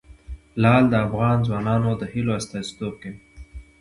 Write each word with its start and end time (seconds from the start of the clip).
لعل 0.61 0.83
د 0.89 0.93
افغان 1.07 1.37
ځوانانو 1.47 1.89
د 2.01 2.03
هیلو 2.11 2.31
استازیتوب 2.39 2.93
کوي. 3.01 3.19